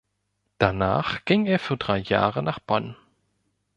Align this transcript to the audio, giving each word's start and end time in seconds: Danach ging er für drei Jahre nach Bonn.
Danach 0.57 1.25
ging 1.25 1.45
er 1.45 1.59
für 1.59 1.77
drei 1.77 1.99
Jahre 1.99 2.41
nach 2.41 2.57
Bonn. 2.57 2.95